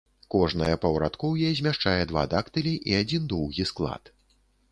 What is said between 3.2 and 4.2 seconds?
доўгі склад.